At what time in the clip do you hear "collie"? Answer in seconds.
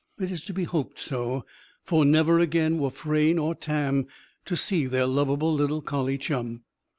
5.83-6.17